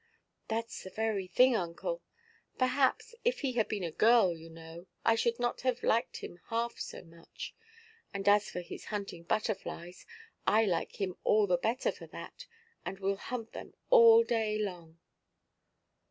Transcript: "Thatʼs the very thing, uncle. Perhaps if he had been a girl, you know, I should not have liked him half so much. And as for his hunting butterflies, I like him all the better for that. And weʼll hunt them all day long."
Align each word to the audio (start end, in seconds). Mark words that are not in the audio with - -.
"Thatʼs 0.49 0.81
the 0.83 0.89
very 0.89 1.27
thing, 1.27 1.55
uncle. 1.55 2.01
Perhaps 2.57 3.13
if 3.23 3.41
he 3.41 3.51
had 3.53 3.67
been 3.67 3.83
a 3.83 3.91
girl, 3.91 4.35
you 4.35 4.49
know, 4.49 4.87
I 5.05 5.13
should 5.13 5.39
not 5.39 5.61
have 5.61 5.83
liked 5.83 6.23
him 6.23 6.39
half 6.49 6.79
so 6.79 7.03
much. 7.03 7.53
And 8.11 8.27
as 8.27 8.49
for 8.49 8.61
his 8.61 8.85
hunting 8.85 9.21
butterflies, 9.21 10.07
I 10.47 10.65
like 10.65 10.99
him 10.99 11.17
all 11.23 11.45
the 11.45 11.57
better 11.57 11.91
for 11.91 12.07
that. 12.07 12.47
And 12.83 12.97
weʼll 12.99 13.19
hunt 13.19 13.51
them 13.53 13.75
all 13.91 14.23
day 14.23 14.57
long." 14.57 14.97